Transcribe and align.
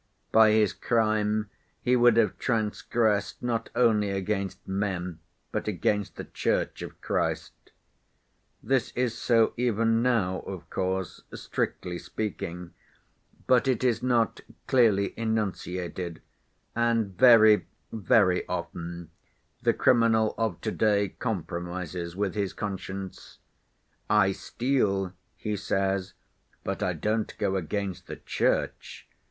By 0.31 0.49
his 0.49 0.73
crime 0.73 1.51
he 1.79 1.95
would 1.95 2.17
have 2.17 2.39
transgressed 2.39 3.43
not 3.43 3.69
only 3.75 4.09
against 4.09 4.67
men 4.67 5.19
but 5.51 5.67
against 5.67 6.15
the 6.15 6.23
Church 6.23 6.81
of 6.81 6.99
Christ. 7.01 7.53
This 8.63 8.89
is 8.95 9.15
so 9.15 9.53
even 9.57 10.01
now, 10.01 10.39
of 10.39 10.67
course, 10.71 11.21
strictly 11.35 11.99
speaking, 11.99 12.73
but 13.45 13.67
it 13.67 13.83
is 13.83 14.01
not 14.01 14.39
clearly 14.65 15.13
enunciated, 15.17 16.23
and 16.75 17.15
very, 17.15 17.67
very 17.91 18.43
often 18.47 19.11
the 19.61 19.71
criminal 19.75 20.33
of 20.35 20.59
to‐day 20.61 21.19
compromises 21.19 22.15
with 22.15 22.33
his 22.33 22.53
conscience: 22.53 23.37
'I 24.09 24.31
steal,' 24.31 25.13
he 25.37 25.55
says, 25.55 26.13
'but 26.63 26.81
I 26.81 26.93
don't 26.93 27.37
go 27.37 27.55
against 27.55 28.07
the 28.07 28.15
Church. 28.15 29.07